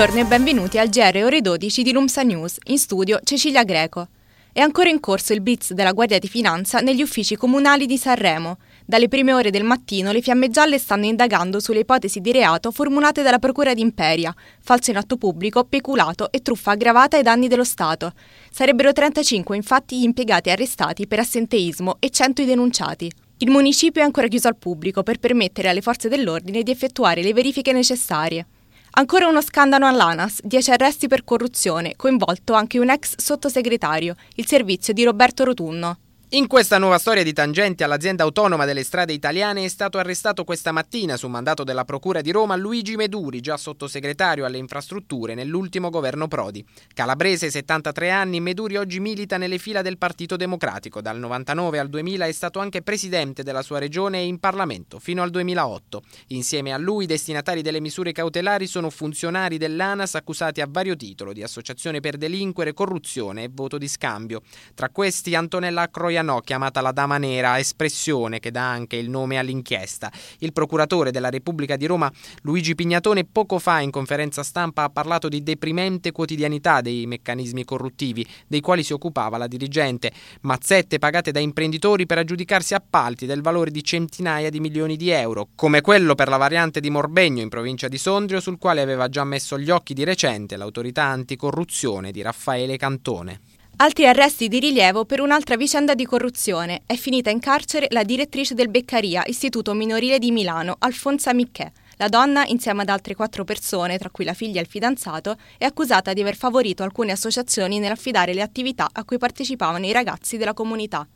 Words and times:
Buongiorno 0.00 0.26
e 0.26 0.30
benvenuti 0.30 0.78
al 0.78 0.88
GR 0.88 1.24
Ore 1.24 1.42
12 1.42 1.82
di 1.82 1.92
Lumsa 1.92 2.22
News, 2.22 2.56
in 2.68 2.78
studio 2.78 3.20
Cecilia 3.22 3.64
Greco. 3.64 4.08
È 4.50 4.60
ancora 4.60 4.88
in 4.88 4.98
corso 4.98 5.34
il 5.34 5.42
blitz 5.42 5.74
della 5.74 5.92
Guardia 5.92 6.18
di 6.18 6.26
Finanza 6.26 6.78
negli 6.78 7.02
uffici 7.02 7.36
comunali 7.36 7.84
di 7.84 7.98
Sanremo. 7.98 8.56
Dalle 8.86 9.08
prime 9.08 9.34
ore 9.34 9.50
del 9.50 9.62
mattino 9.62 10.10
le 10.10 10.22
fiamme 10.22 10.48
gialle 10.48 10.78
stanno 10.78 11.04
indagando 11.04 11.60
sulle 11.60 11.80
ipotesi 11.80 12.22
di 12.22 12.32
reato 12.32 12.70
formulate 12.70 13.20
dalla 13.20 13.38
Procura 13.38 13.74
di 13.74 13.82
Imperia, 13.82 14.34
falso 14.62 14.90
in 14.90 14.96
atto 14.96 15.18
pubblico, 15.18 15.64
peculato 15.64 16.32
e 16.32 16.40
truffa 16.40 16.70
aggravata 16.70 17.18
ai 17.18 17.22
danni 17.22 17.46
dello 17.46 17.62
Stato. 17.62 18.14
Sarebbero 18.50 18.94
35 18.94 19.54
infatti 19.54 20.00
gli 20.00 20.04
impiegati 20.04 20.48
arrestati 20.48 21.06
per 21.06 21.18
assenteismo 21.18 21.96
e 21.98 22.08
100 22.08 22.40
i 22.40 22.46
denunciati. 22.46 23.12
Il 23.36 23.50
municipio 23.50 24.00
è 24.00 24.04
ancora 24.06 24.28
chiuso 24.28 24.48
al 24.48 24.56
pubblico 24.56 25.02
per 25.02 25.18
permettere 25.18 25.68
alle 25.68 25.82
forze 25.82 26.08
dell'ordine 26.08 26.62
di 26.62 26.70
effettuare 26.70 27.22
le 27.22 27.34
verifiche 27.34 27.72
necessarie. 27.72 28.46
Ancora 28.92 29.28
uno 29.28 29.40
scandalo 29.40 29.86
all'ANAS, 29.86 30.40
10 30.42 30.72
arresti 30.72 31.06
per 31.06 31.22
corruzione, 31.22 31.94
coinvolto 31.96 32.54
anche 32.54 32.78
un 32.78 32.90
ex 32.90 33.14
sottosegretario, 33.18 34.16
il 34.34 34.46
servizio 34.46 34.92
di 34.92 35.04
Roberto 35.04 35.44
Rotunno. 35.44 35.98
In 36.32 36.46
questa 36.46 36.78
nuova 36.78 36.98
storia 36.98 37.24
di 37.24 37.32
tangenti 37.32 37.82
all'azienda 37.82 38.22
autonoma 38.22 38.64
delle 38.64 38.84
strade 38.84 39.12
italiane 39.12 39.64
è 39.64 39.68
stato 39.68 39.98
arrestato 39.98 40.44
questa 40.44 40.70
mattina 40.70 41.16
su 41.16 41.26
mandato 41.26 41.64
della 41.64 41.84
Procura 41.84 42.20
di 42.20 42.30
Roma 42.30 42.54
Luigi 42.54 42.94
Meduri, 42.94 43.40
già 43.40 43.56
sottosegretario 43.56 44.44
alle 44.44 44.56
infrastrutture 44.56 45.34
nell'ultimo 45.34 45.90
governo 45.90 46.28
Prodi. 46.28 46.64
Calabrese, 46.94 47.50
73 47.50 48.10
anni, 48.10 48.38
Meduri 48.38 48.76
oggi 48.76 49.00
milita 49.00 49.38
nelle 49.38 49.58
fila 49.58 49.82
del 49.82 49.98
Partito 49.98 50.36
Democratico. 50.36 51.00
Dal 51.00 51.18
99 51.18 51.80
al 51.80 51.88
2000 51.88 52.26
è 52.26 52.32
stato 52.32 52.60
anche 52.60 52.82
presidente 52.82 53.42
della 53.42 53.62
sua 53.62 53.80
regione 53.80 54.20
e 54.20 54.26
in 54.26 54.38
Parlamento, 54.38 55.00
fino 55.00 55.22
al 55.22 55.30
2008. 55.30 56.00
Insieme 56.28 56.72
a 56.72 56.78
lui, 56.78 57.06
destinatari 57.06 57.60
delle 57.60 57.80
misure 57.80 58.12
cautelari 58.12 58.68
sono 58.68 58.88
funzionari 58.90 59.58
dell'ANAS 59.58 60.14
accusati 60.14 60.60
a 60.60 60.68
vario 60.70 60.94
titolo 60.94 61.32
di 61.32 61.42
associazione 61.42 61.98
per 61.98 62.16
delinquere, 62.16 62.72
corruzione 62.72 63.42
e 63.42 63.50
voto 63.52 63.78
di 63.78 63.88
scambio. 63.88 64.42
Tra 64.76 64.90
questi 64.90 65.34
Antonella 65.34 65.90
Croia 65.90 66.18
Giuliano, 66.20 66.40
chiamata 66.40 66.80
la 66.80 66.92
Dama 66.92 67.18
Nera, 67.18 67.58
espressione 67.58 68.40
che 68.40 68.50
dà 68.50 68.68
anche 68.68 68.96
il 68.96 69.08
nome 69.08 69.38
all'inchiesta. 69.38 70.12
Il 70.38 70.52
procuratore 70.52 71.10
della 71.10 71.30
Repubblica 71.30 71.76
di 71.76 71.86
Roma, 71.86 72.12
Luigi 72.42 72.74
Pignatone, 72.74 73.24
poco 73.24 73.58
fa 73.58 73.80
in 73.80 73.90
conferenza 73.90 74.42
stampa 74.42 74.84
ha 74.84 74.90
parlato 74.90 75.28
di 75.28 75.42
deprimente 75.42 76.12
quotidianità 76.12 76.80
dei 76.82 77.06
meccanismi 77.06 77.64
corruttivi 77.64 78.26
dei 78.46 78.60
quali 78.60 78.82
si 78.82 78.92
occupava 78.92 79.38
la 79.38 79.46
dirigente. 79.46 80.12
Mazzette 80.42 80.98
pagate 80.98 81.30
da 81.30 81.40
imprenditori 81.40 82.06
per 82.06 82.18
aggiudicarsi 82.18 82.74
appalti 82.74 83.26
del 83.26 83.40
valore 83.40 83.70
di 83.70 83.82
centinaia 83.82 84.50
di 84.50 84.60
milioni 84.60 84.96
di 84.96 85.08
euro, 85.10 85.48
come 85.54 85.80
quello 85.80 86.14
per 86.14 86.28
la 86.28 86.36
variante 86.36 86.80
di 86.80 86.90
Morbegno 86.90 87.40
in 87.40 87.48
provincia 87.48 87.88
di 87.88 87.98
Sondrio, 87.98 88.40
sul 88.40 88.58
quale 88.58 88.82
aveva 88.82 89.08
già 89.08 89.24
messo 89.24 89.58
gli 89.58 89.70
occhi 89.70 89.94
di 89.94 90.04
recente 90.04 90.56
l'autorità 90.56 91.04
anticorruzione 91.04 92.10
di 92.12 92.22
Raffaele 92.22 92.76
Cantone. 92.76 93.40
Altri 93.82 94.06
arresti 94.06 94.48
di 94.48 94.58
rilievo 94.58 95.06
per 95.06 95.22
un'altra 95.22 95.56
vicenda 95.56 95.94
di 95.94 96.04
corruzione. 96.04 96.82
È 96.84 96.96
finita 96.96 97.30
in 97.30 97.40
carcere 97.40 97.86
la 97.88 98.02
direttrice 98.02 98.52
del 98.52 98.68
Beccaria, 98.68 99.22
istituto 99.24 99.72
minorile 99.72 100.18
di 100.18 100.30
Milano, 100.32 100.76
Alfonsa 100.80 101.32
Micchè. 101.32 101.72
La 101.96 102.08
donna, 102.08 102.44
insieme 102.44 102.82
ad 102.82 102.90
altre 102.90 103.14
quattro 103.14 103.42
persone, 103.42 103.96
tra 103.96 104.10
cui 104.10 104.26
la 104.26 104.34
figlia 104.34 104.58
e 104.58 104.64
il 104.64 104.68
fidanzato, 104.68 105.38
è 105.56 105.64
accusata 105.64 106.12
di 106.12 106.20
aver 106.20 106.36
favorito 106.36 106.82
alcune 106.82 107.12
associazioni 107.12 107.78
nell'affidare 107.78 108.34
le 108.34 108.42
attività 108.42 108.86
a 108.92 109.02
cui 109.02 109.16
partecipavano 109.16 109.86
i 109.86 109.92
ragazzi 109.92 110.36
della 110.36 110.52
comunità. 110.52 111.08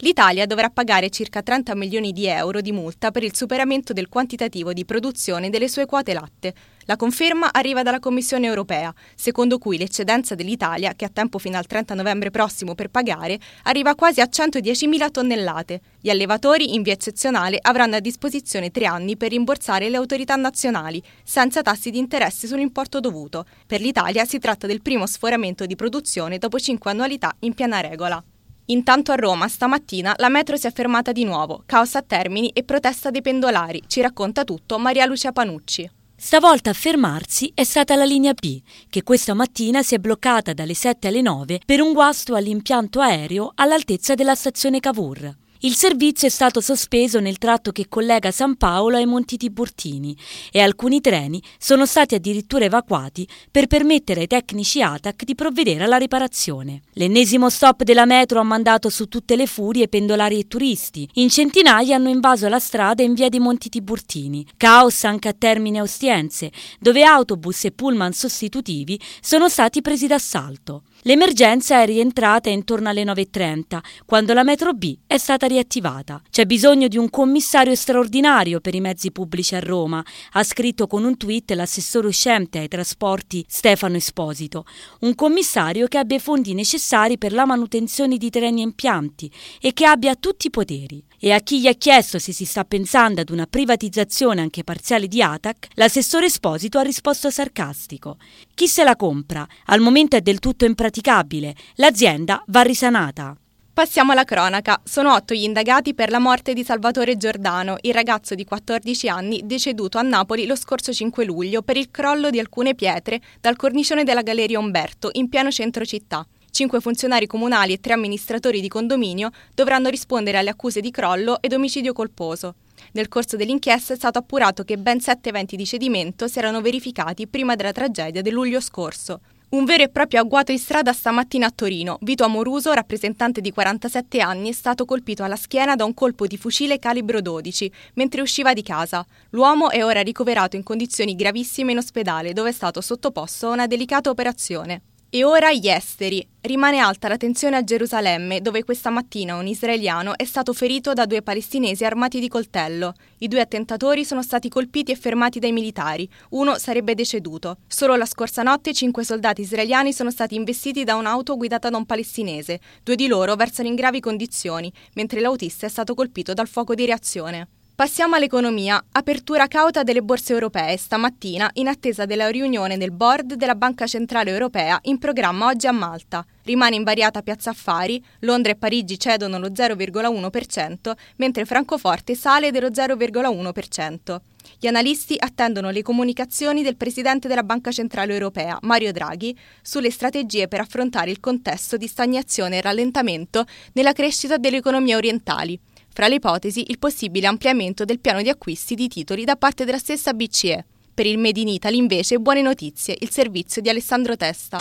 L'Italia 0.00 0.44
dovrà 0.44 0.68
pagare 0.68 1.08
circa 1.08 1.40
30 1.40 1.74
milioni 1.74 2.12
di 2.12 2.26
euro 2.26 2.60
di 2.60 2.72
multa 2.72 3.10
per 3.10 3.22
il 3.22 3.34
superamento 3.34 3.94
del 3.94 4.10
quantitativo 4.10 4.74
di 4.74 4.84
produzione 4.84 5.48
delle 5.48 5.68
sue 5.68 5.86
quote 5.86 6.12
latte. 6.12 6.54
La 6.90 6.96
conferma 6.96 7.52
arriva 7.52 7.84
dalla 7.84 8.00
Commissione 8.00 8.48
europea, 8.48 8.92
secondo 9.14 9.58
cui 9.58 9.78
l'eccedenza 9.78 10.34
dell'Italia, 10.34 10.94
che 10.96 11.04
ha 11.04 11.08
tempo 11.08 11.38
fino 11.38 11.56
al 11.56 11.64
30 11.64 11.94
novembre 11.94 12.32
prossimo 12.32 12.74
per 12.74 12.88
pagare, 12.88 13.38
arriva 13.62 13.94
quasi 13.94 14.20
a 14.20 14.28
110.000 14.28 15.10
tonnellate. 15.12 15.82
Gli 16.00 16.10
allevatori, 16.10 16.74
in 16.74 16.82
via 16.82 16.94
eccezionale, 16.94 17.60
avranno 17.62 17.94
a 17.94 18.00
disposizione 18.00 18.72
tre 18.72 18.86
anni 18.86 19.16
per 19.16 19.30
rimborsare 19.30 19.88
le 19.88 19.98
autorità 19.98 20.34
nazionali, 20.34 21.00
senza 21.22 21.62
tassi 21.62 21.90
di 21.90 21.98
interesse 21.98 22.48
sull'importo 22.48 22.98
dovuto. 22.98 23.46
Per 23.68 23.80
l'Italia 23.80 24.24
si 24.24 24.40
tratta 24.40 24.66
del 24.66 24.82
primo 24.82 25.06
sforamento 25.06 25.66
di 25.66 25.76
produzione 25.76 26.38
dopo 26.38 26.58
cinque 26.58 26.90
annualità 26.90 27.32
in 27.40 27.54
piena 27.54 27.78
regola. 27.78 28.20
Intanto 28.64 29.12
a 29.12 29.14
Roma 29.14 29.46
stamattina 29.46 30.12
la 30.16 30.28
metro 30.28 30.56
si 30.56 30.66
è 30.66 30.72
fermata 30.72 31.12
di 31.12 31.22
nuovo, 31.22 31.62
caos 31.66 31.94
a 31.94 32.02
Termini 32.02 32.48
e 32.48 32.64
protesta 32.64 33.10
dei 33.10 33.22
pendolari. 33.22 33.84
Ci 33.86 34.00
racconta 34.00 34.42
tutto 34.42 34.76
Maria 34.76 35.06
Lucia 35.06 35.30
Panucci. 35.30 35.98
Stavolta 36.22 36.68
a 36.68 36.74
fermarsi 36.74 37.50
è 37.54 37.64
stata 37.64 37.96
la 37.96 38.04
linea 38.04 38.34
B, 38.34 38.60
che 38.90 39.02
questa 39.02 39.32
mattina 39.32 39.82
si 39.82 39.94
è 39.94 39.98
bloccata 39.98 40.52
dalle 40.52 40.74
7 40.74 41.08
alle 41.08 41.22
9 41.22 41.62
per 41.64 41.80
un 41.80 41.94
guasto 41.94 42.34
all'impianto 42.34 43.00
aereo 43.00 43.52
all'altezza 43.54 44.12
della 44.12 44.34
stazione 44.34 44.80
Cavour. 44.80 45.34
Il 45.62 45.74
servizio 45.74 46.26
è 46.26 46.30
stato 46.30 46.62
sospeso 46.62 47.20
nel 47.20 47.36
tratto 47.36 47.70
che 47.70 47.86
collega 47.86 48.30
San 48.30 48.56
Paolo 48.56 48.96
ai 48.96 49.04
Monti 49.04 49.36
Tiburtini 49.36 50.16
e 50.50 50.62
alcuni 50.62 51.02
treni 51.02 51.42
sono 51.58 51.84
stati 51.84 52.14
addirittura 52.14 52.64
evacuati 52.64 53.28
per 53.50 53.66
permettere 53.66 54.20
ai 54.22 54.26
tecnici 54.26 54.80
ATAC 54.80 55.24
di 55.24 55.34
provvedere 55.34 55.84
alla 55.84 55.98
riparazione. 55.98 56.80
L'ennesimo 56.94 57.50
stop 57.50 57.82
della 57.82 58.06
metro 58.06 58.40
ha 58.40 58.42
mandato 58.42 58.88
su 58.88 59.06
tutte 59.08 59.36
le 59.36 59.46
furie 59.46 59.88
pendolari 59.88 60.38
e 60.38 60.48
turisti. 60.48 61.06
In 61.16 61.28
centinaia 61.28 61.96
hanno 61.96 62.08
invaso 62.08 62.48
la 62.48 62.58
strada 62.58 63.02
in 63.02 63.12
via 63.12 63.28
dei 63.28 63.38
Monti 63.38 63.68
Tiburtini. 63.68 64.46
Caos 64.56 65.04
anche 65.04 65.28
a 65.28 65.34
Termine 65.34 65.82
Ostiense, 65.82 66.50
dove 66.78 67.02
autobus 67.02 67.66
e 67.66 67.72
pullman 67.72 68.14
sostitutivi 68.14 68.98
sono 69.20 69.50
stati 69.50 69.82
presi 69.82 70.06
d'assalto. 70.06 70.84
L'emergenza 71.04 71.80
è 71.80 71.86
rientrata 71.86 72.50
intorno 72.50 72.90
alle 72.90 73.04
9.30, 73.04 73.78
quando 74.04 74.34
la 74.34 74.44
metro 74.44 74.74
B 74.74 74.98
è 75.06 75.16
stata 75.16 75.46
riattivata. 75.46 76.20
C'è 76.28 76.44
bisogno 76.44 76.88
di 76.88 76.98
un 76.98 77.08
commissario 77.08 77.74
straordinario 77.74 78.60
per 78.60 78.74
i 78.74 78.80
mezzi 78.80 79.10
pubblici 79.10 79.54
a 79.54 79.60
Roma, 79.60 80.04
ha 80.32 80.42
scritto 80.42 80.86
con 80.86 81.04
un 81.04 81.16
tweet 81.16 81.52
l'assessore 81.52 82.06
uscente 82.06 82.58
ai 82.58 82.68
trasporti 82.68 83.42
Stefano 83.48 83.96
Esposito. 83.96 84.66
Un 85.00 85.14
commissario 85.14 85.86
che 85.86 85.96
abbia 85.96 86.16
i 86.18 86.20
fondi 86.20 86.52
necessari 86.52 87.16
per 87.16 87.32
la 87.32 87.46
manutenzione 87.46 88.18
di 88.18 88.28
treni 88.28 88.60
e 88.60 88.64
impianti 88.64 89.32
e 89.58 89.72
che 89.72 89.86
abbia 89.86 90.14
tutti 90.16 90.48
i 90.48 90.50
poteri. 90.50 91.02
E 91.22 91.32
a 91.32 91.40
chi 91.40 91.60
gli 91.60 91.66
ha 91.66 91.74
chiesto 91.74 92.18
se 92.18 92.32
si 92.32 92.46
sta 92.46 92.64
pensando 92.64 93.20
ad 93.20 93.28
una 93.28 93.46
privatizzazione 93.46 94.40
anche 94.40 94.64
parziale 94.64 95.06
di 95.06 95.20
Atac, 95.20 95.66
l'assessore 95.74 96.26
Esposito 96.26 96.78
ha 96.78 96.82
risposto 96.82 97.28
sarcastico. 97.28 98.16
Chi 98.54 98.66
se 98.66 98.84
la 98.84 98.96
compra? 98.96 99.46
Al 99.66 99.80
momento 99.80 100.16
è 100.16 100.22
del 100.22 100.38
tutto 100.38 100.64
impraticabile. 100.64 101.54
L'azienda 101.74 102.42
va 102.46 102.62
risanata. 102.62 103.36
Passiamo 103.74 104.12
alla 104.12 104.24
cronaca. 104.24 104.80
Sono 104.82 105.12
otto 105.12 105.34
gli 105.34 105.42
indagati 105.42 105.92
per 105.92 106.10
la 106.10 106.18
morte 106.18 106.54
di 106.54 106.64
Salvatore 106.64 107.18
Giordano, 107.18 107.76
il 107.82 107.92
ragazzo 107.92 108.34
di 108.34 108.46
14 108.46 109.08
anni 109.10 109.42
deceduto 109.44 109.98
a 109.98 110.02
Napoli 110.02 110.46
lo 110.46 110.56
scorso 110.56 110.90
5 110.90 111.26
luglio 111.26 111.60
per 111.60 111.76
il 111.76 111.90
crollo 111.90 112.30
di 112.30 112.38
alcune 112.38 112.74
pietre 112.74 113.20
dal 113.42 113.56
cornicione 113.56 114.04
della 114.04 114.22
Galleria 114.22 114.58
Umberto, 114.58 115.10
in 115.12 115.28
pieno 115.28 115.50
centro 115.50 115.84
città. 115.84 116.26
Cinque 116.50 116.80
funzionari 116.80 117.26
comunali 117.26 117.72
e 117.72 117.80
tre 117.80 117.92
amministratori 117.92 118.60
di 118.60 118.68
condominio 118.68 119.30
dovranno 119.54 119.88
rispondere 119.88 120.38
alle 120.38 120.50
accuse 120.50 120.80
di 120.80 120.90
crollo 120.90 121.40
ed 121.40 121.52
omicidio 121.52 121.92
colposo. 121.92 122.56
Nel 122.92 123.08
corso 123.08 123.36
dell'inchiesta 123.36 123.94
è 123.94 123.96
stato 123.96 124.18
appurato 124.18 124.64
che 124.64 124.76
ben 124.76 125.00
sette 125.00 125.28
eventi 125.28 125.54
di 125.56 125.64
cedimento 125.64 126.26
si 126.26 126.38
erano 126.38 126.60
verificati 126.60 127.28
prima 127.28 127.54
della 127.54 127.72
tragedia 127.72 128.20
del 128.20 128.32
luglio 128.32 128.60
scorso. 128.60 129.20
Un 129.50 129.64
vero 129.64 129.82
e 129.82 129.88
proprio 129.88 130.20
agguato 130.20 130.52
in 130.52 130.58
strada 130.58 130.92
stamattina 130.92 131.46
a 131.46 131.52
Torino. 131.52 131.98
Vito 132.02 132.22
Amoruso, 132.22 132.72
rappresentante 132.72 133.40
di 133.40 133.50
47 133.50 134.20
anni, 134.20 134.50
è 134.50 134.52
stato 134.52 134.84
colpito 134.84 135.24
alla 135.24 135.34
schiena 135.34 135.74
da 135.74 135.84
un 135.84 135.92
colpo 135.92 136.28
di 136.28 136.36
fucile 136.36 136.78
calibro 136.78 137.20
12 137.20 137.72
mentre 137.94 138.20
usciva 138.20 138.52
di 138.52 138.62
casa. 138.62 139.04
L'uomo 139.30 139.70
è 139.70 139.84
ora 139.84 140.02
ricoverato 140.02 140.54
in 140.54 140.62
condizioni 140.62 141.16
gravissime 141.16 141.72
in 141.72 141.78
ospedale, 141.78 142.32
dove 142.32 142.50
è 142.50 142.52
stato 142.52 142.80
sottoposto 142.80 143.48
a 143.48 143.52
una 143.52 143.66
delicata 143.66 144.08
operazione. 144.08 144.82
E 145.12 145.24
ora 145.24 145.52
gli 145.52 145.68
esteri. 145.68 146.24
Rimane 146.42 146.78
alta 146.78 147.08
la 147.08 147.16
tensione 147.16 147.56
a 147.56 147.64
Gerusalemme, 147.64 148.40
dove 148.40 148.62
questa 148.62 148.90
mattina 148.90 149.34
un 149.34 149.48
israeliano 149.48 150.16
è 150.16 150.24
stato 150.24 150.52
ferito 150.52 150.92
da 150.92 151.04
due 151.04 151.20
palestinesi 151.20 151.84
armati 151.84 152.20
di 152.20 152.28
coltello. 152.28 152.94
I 153.18 153.26
due 153.26 153.40
attentatori 153.40 154.04
sono 154.04 154.22
stati 154.22 154.48
colpiti 154.48 154.92
e 154.92 154.94
fermati 154.94 155.40
dai 155.40 155.50
militari. 155.50 156.08
Uno 156.30 156.58
sarebbe 156.58 156.94
deceduto. 156.94 157.56
Solo 157.66 157.96
la 157.96 158.06
scorsa 158.06 158.44
notte 158.44 158.72
cinque 158.72 159.02
soldati 159.02 159.40
israeliani 159.40 159.92
sono 159.92 160.12
stati 160.12 160.36
investiti 160.36 160.84
da 160.84 160.94
un'auto 160.94 161.36
guidata 161.36 161.70
da 161.70 161.76
un 161.76 161.86
palestinese. 161.86 162.60
Due 162.84 162.94
di 162.94 163.08
loro 163.08 163.34
versano 163.34 163.66
in 163.66 163.74
gravi 163.74 163.98
condizioni, 163.98 164.72
mentre 164.94 165.18
l'autista 165.18 165.66
è 165.66 165.70
stato 165.70 165.94
colpito 165.94 166.34
dal 166.34 166.46
fuoco 166.46 166.76
di 166.76 166.86
reazione. 166.86 167.48
Passiamo 167.80 168.14
all'economia. 168.14 168.84
Apertura 168.92 169.46
cauta 169.46 169.82
delle 169.82 170.02
borse 170.02 170.34
europee 170.34 170.76
stamattina 170.76 171.48
in 171.54 171.66
attesa 171.66 172.04
della 172.04 172.28
riunione 172.28 172.76
del 172.76 172.90
board 172.90 173.36
della 173.36 173.54
Banca 173.54 173.86
Centrale 173.86 174.30
Europea 174.30 174.78
in 174.82 174.98
programma 174.98 175.46
oggi 175.46 175.66
a 175.66 175.72
Malta. 175.72 176.22
Rimane 176.42 176.76
invariata 176.76 177.22
Piazza 177.22 177.48
Affari, 177.48 178.04
Londra 178.18 178.52
e 178.52 178.56
Parigi 178.56 178.98
cedono 178.98 179.38
lo 179.38 179.46
0,1%, 179.48 180.92
mentre 181.16 181.46
Francoforte 181.46 182.14
sale 182.14 182.50
dello 182.50 182.68
0,1%. 182.68 184.20
Gli 184.58 184.66
analisti 184.66 185.16
attendono 185.18 185.70
le 185.70 185.80
comunicazioni 185.80 186.62
del 186.62 186.76
Presidente 186.76 187.28
della 187.28 187.44
Banca 187.44 187.70
Centrale 187.70 188.12
Europea, 188.12 188.58
Mario 188.60 188.92
Draghi, 188.92 189.34
sulle 189.62 189.90
strategie 189.90 190.48
per 190.48 190.60
affrontare 190.60 191.10
il 191.10 191.18
contesto 191.18 191.78
di 191.78 191.86
stagnazione 191.86 192.58
e 192.58 192.60
rallentamento 192.60 193.46
nella 193.72 193.94
crescita 193.94 194.36
delle 194.36 194.58
economie 194.58 194.96
orientali. 194.96 195.58
Fra 195.92 196.06
le 196.06 196.16
ipotesi, 196.16 196.66
il 196.68 196.78
possibile 196.78 197.26
ampliamento 197.26 197.84
del 197.84 197.98
piano 197.98 198.22
di 198.22 198.28
acquisti 198.28 198.74
di 198.74 198.88
titoli 198.88 199.24
da 199.24 199.36
parte 199.36 199.64
della 199.64 199.78
stessa 199.78 200.12
BCE. 200.12 200.64
Per 200.94 201.04
il 201.04 201.18
Made 201.18 201.40
in 201.40 201.48
Italy, 201.48 201.78
invece, 201.78 202.18
buone 202.18 202.42
notizie, 202.42 202.96
il 203.00 203.10
servizio 203.10 203.60
di 203.60 203.68
Alessandro 203.68 204.16
Testa. 204.16 204.58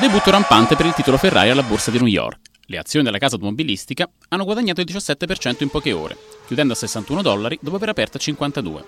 Debutto 0.00 0.30
rampante 0.30 0.76
per 0.76 0.86
il 0.86 0.94
titolo 0.94 1.16
Ferrari 1.16 1.50
alla 1.50 1.62
borsa 1.62 1.90
di 1.90 1.98
New 1.98 2.06
York. 2.06 2.38
Le 2.66 2.78
azioni 2.78 3.04
della 3.04 3.18
casa 3.18 3.34
automobilistica 3.34 4.08
hanno 4.28 4.44
guadagnato 4.44 4.80
il 4.80 4.86
17% 4.88 5.62
in 5.62 5.68
poche 5.68 5.92
ore, 5.92 6.16
chiudendo 6.46 6.72
a 6.72 6.76
61 6.76 7.20
dollari 7.20 7.58
dopo 7.60 7.76
aver 7.76 7.88
aperto 7.88 8.16
a 8.16 8.20
52. 8.20 8.84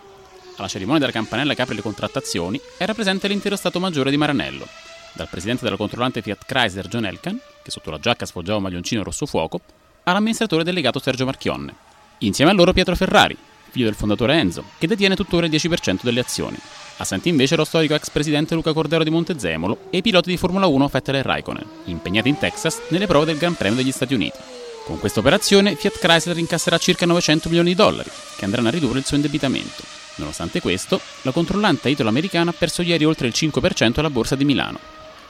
Alla 0.56 0.68
cerimonia 0.68 1.00
della 1.00 1.12
campanella 1.12 1.54
che 1.54 1.62
apre 1.62 1.74
le 1.74 1.82
contrattazioni 1.82 2.60
era 2.78 2.94
presente 2.94 3.26
l'intero 3.26 3.56
Stato 3.56 3.80
Maggiore 3.80 4.10
di 4.10 4.16
Maranello, 4.16 4.66
dal 5.14 5.28
presidente 5.28 5.64
della 5.64 5.76
controllante 5.76 6.22
Fiat 6.22 6.44
Chrysler 6.46 6.86
John 6.86 7.04
Elkan, 7.04 7.38
che 7.62 7.70
sotto 7.72 7.90
la 7.90 7.98
giacca 7.98 8.24
sfoggiava 8.24 8.58
un 8.58 8.62
maglioncino 8.62 9.02
rosso 9.02 9.26
fuoco, 9.26 9.60
all'amministratore 10.04 10.64
delegato 10.64 10.98
Sergio 10.98 11.24
Marchionne. 11.24 11.74
Insieme 12.18 12.50
a 12.50 12.54
loro 12.54 12.72
Pietro 12.72 12.94
Ferrari, 12.94 13.36
figlio 13.70 13.86
del 13.86 13.94
fondatore 13.94 14.38
Enzo, 14.38 14.64
che 14.78 14.86
detiene 14.86 15.16
tuttora 15.16 15.46
il 15.46 15.52
10% 15.52 16.00
delle 16.02 16.20
azioni. 16.20 16.56
Assenti 16.98 17.28
invece 17.28 17.56
lo 17.56 17.64
storico 17.64 17.94
ex 17.94 18.10
presidente 18.10 18.54
Luca 18.54 18.72
Cordero 18.72 19.02
di 19.02 19.10
Montezemolo 19.10 19.86
e 19.90 19.98
i 19.98 20.02
piloti 20.02 20.30
di 20.30 20.36
Formula 20.36 20.66
1 20.66 20.88
Vettel 20.88 21.16
e 21.16 21.22
Raikkonen, 21.22 21.66
impegnati 21.84 22.28
in 22.28 22.38
Texas 22.38 22.80
nelle 22.88 23.06
prove 23.06 23.24
del 23.24 23.38
Gran 23.38 23.54
Premio 23.54 23.76
degli 23.76 23.92
Stati 23.92 24.14
Uniti. 24.14 24.38
Con 24.84 24.98
questa 24.98 25.20
operazione 25.20 25.74
Fiat 25.74 25.98
Chrysler 25.98 26.38
incasserà 26.38 26.76
circa 26.76 27.06
900 27.06 27.48
milioni 27.48 27.70
di 27.70 27.76
dollari, 27.76 28.10
che 28.36 28.44
andranno 28.44 28.68
a 28.68 28.72
ridurre 28.72 28.98
il 28.98 29.04
suo 29.04 29.16
indebitamento. 29.16 29.82
Nonostante 30.16 30.60
questo, 30.60 31.00
la 31.22 31.30
controllante 31.30 31.88
italo-americana 31.88 32.50
ha 32.50 32.54
perso 32.56 32.82
ieri 32.82 33.04
oltre 33.04 33.28
il 33.28 33.34
5% 33.34 34.00
alla 34.00 34.10
borsa 34.10 34.36
di 34.36 34.44
Milano, 34.44 34.78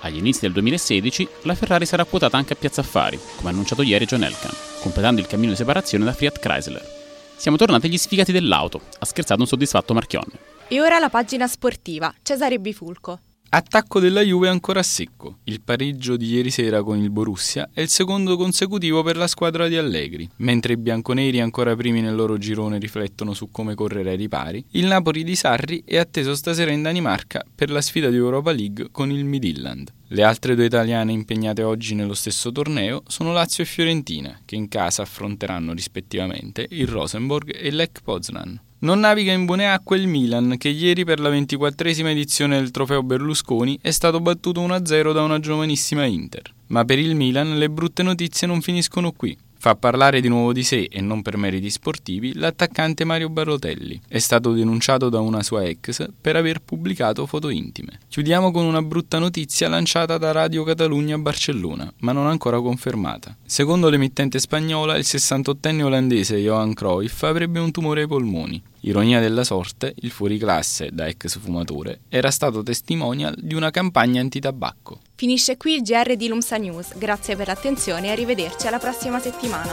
agli 0.03 0.19
inizi 0.19 0.41
del 0.41 0.53
2016 0.53 1.29
la 1.43 1.55
Ferrari 1.55 1.87
sarà 1.87 2.05
quotata 2.05 2.37
anche 2.37 2.53
a 2.53 2.57
Piazza 2.57 2.81
Affari, 2.81 3.19
come 3.37 3.51
annunciato 3.51 3.83
ieri 3.83 4.05
John 4.05 4.25
Elkan, 4.25 4.53
completando 4.81 5.21
il 5.21 5.27
cammino 5.27 5.51
di 5.51 5.57
separazione 5.57 6.05
da 6.05 6.13
Fiat 6.13 6.39
Chrysler. 6.39 7.01
Siamo 7.37 7.57
tornati 7.57 7.87
agli 7.87 7.99
sfigati 7.99 8.33
dell'auto, 8.33 8.81
ha 8.99 9.05
scherzato 9.05 9.41
un 9.41 9.47
soddisfatto 9.47 9.95
Marchionne. 9.95 10.51
E 10.69 10.81
ora 10.81 10.99
la 10.99 11.09
pagina 11.09 11.47
sportiva, 11.47 12.13
Cesare 12.23 12.59
Bifulco. 12.59 13.21
Attacco 13.55 14.01
della 14.01 14.23
Juve 14.23 14.49
ancora 14.49 14.81
a 14.81 14.83
secco. 14.83 15.41
Il 15.45 15.61
pareggio 15.61 16.17
di 16.17 16.27
ieri 16.27 16.51
sera 16.51 16.83
con 16.83 16.97
il 16.97 17.11
Borussia 17.11 17.69
è 17.71 17.83
il 17.83 17.91
secondo 17.91 18.39
consecutivo 18.39 19.03
per 19.03 19.19
la 19.19 19.27
squadra 19.27 19.69
di 19.69 19.77
Allegri. 19.77 20.27
Mentre 20.37 20.73
i 20.73 20.79
bianconeri 20.79 21.39
ancora 21.39 21.77
primi 21.77 22.01
nel 22.01 22.15
loro 22.15 22.39
girone 22.39 22.79
riflettono 22.79 23.35
su 23.35 23.51
come 23.51 23.75
correre 23.75 24.13
ai 24.13 24.17
ripari, 24.17 24.65
il 24.71 24.87
Napoli 24.87 25.23
di 25.23 25.37
Sarri 25.37 25.83
è 25.85 25.99
atteso 25.99 26.35
stasera 26.35 26.71
in 26.71 26.81
Danimarca 26.81 27.45
per 27.55 27.71
la 27.71 27.83
sfida 27.83 28.09
di 28.09 28.17
Europa 28.17 28.53
League 28.53 28.89
con 28.91 29.11
il 29.11 29.27
Midilland. 29.27 29.93
Le 30.07 30.23
altre 30.23 30.55
due 30.55 30.65
italiane 30.65 31.13
impegnate 31.13 31.63
oggi 31.63 31.95
nello 31.95 32.15
stesso 32.15 32.51
torneo 32.53 33.03
sono 33.07 33.35
Lazio 33.35 33.65
e 33.65 33.67
Fiorentina, 33.67 34.41
che 34.47 34.57
in 34.57 34.69
casa 34.69 35.03
affronteranno 35.03 35.75
rispettivamente 35.75 36.67
il 36.71 36.89
Rosenborg 36.89 37.55
e 37.55 37.71
l'Ek 37.71 38.01
Poznan. 38.03 38.59
Non 38.83 38.99
naviga 38.99 39.31
in 39.31 39.45
buone 39.45 39.71
acque 39.71 39.97
il 39.97 40.09
Milan, 40.09 40.57
che 40.59 40.69
ieri 40.69 41.05
per 41.05 41.21
la 41.21 41.29
ventiquattresima 41.29 42.11
edizione 42.11 42.59
del 42.59 42.73
trofeo 42.73 43.05
Berlusconi 43.05 43.79
è 43.81 43.93
stato 43.93 44.19
battuto 44.19 44.61
1-0 44.61 45.13
da 45.13 45.23
una 45.23 45.39
giovanissima 45.39 46.05
Inter. 46.05 46.53
Ma 46.67 46.85
per 46.85 46.99
il 46.99 47.15
Milan 47.15 47.59
le 47.59 47.71
brutte 47.71 48.03
notizie 48.03 48.49
non 48.49 48.61
finiscono 48.61 49.13
qui. 49.13 49.39
Fa 49.57 49.77
parlare 49.77 50.21
di 50.21 50.27
nuovo 50.27 50.53
di 50.53 50.65
sé 50.65 50.89
e 50.91 51.01
non 51.01 51.23
per 51.23 51.37
meriti 51.37 51.71
sportivi 51.71 52.35
l'attaccante 52.35 53.05
Mario 53.05 53.29
Barrotelli. 53.29 54.01
È 54.09 54.19
stato 54.19 54.51
denunciato 54.53 55.09
da 55.09 55.21
una 55.21 55.45
sua 55.45 55.63
ex 55.63 56.09
per 56.21 56.35
aver 56.35 56.61
pubblicato 56.61 57.25
foto 57.27 57.51
intime. 57.51 58.01
Chiudiamo 58.09 58.51
con 58.51 58.65
una 58.65 58.83
brutta 58.83 59.21
notizia 59.21 59.69
lanciata 59.69 60.19
da 60.19 60.33
Radio 60.33 60.65
Catalunya 60.65 61.15
a 61.15 61.19
Barcellona, 61.19 61.93
ma 62.01 62.11
non 62.11 62.27
ancora 62.27 62.61
confermata. 62.61 63.37
Secondo 63.47 63.89
l'emittente 63.89 64.41
spagnola, 64.41 64.97
il 64.97 65.05
68enne 65.07 65.83
olandese 65.83 66.39
Johan 66.39 66.75
Cruyff 66.75 67.23
avrebbe 67.23 67.61
un 67.61 67.71
tumore 67.71 68.01
ai 68.01 68.09
polmoni. 68.09 68.61
Ironia 68.85 69.21
della 69.21 69.45
sorte, 69.45 69.95
il 70.01 70.11
fuoriclasse, 70.11 70.89
da 70.93 71.07
ex 71.07 71.39
fumatore, 71.39 72.01
era 72.09 72.33
stato 72.33 72.65
testimonial 72.65 73.35
di 73.39 73.55
una 73.55 73.71
campagna 73.71 74.21
antitabacco. 74.21 75.01
Finisce 75.15 75.57
qui 75.57 75.75
il 75.75 75.83
GR 75.83 76.17
di 76.17 76.27
Lumsa 76.27 76.57
News. 76.57 76.99
Grazie 76.99 77.37
per 77.37 77.47
l'attenzione 77.47 78.09
e 78.09 78.11
arrivederci 78.11 78.67
alla 78.67 78.79
prossima 78.79 79.21
settimana. 79.21 79.71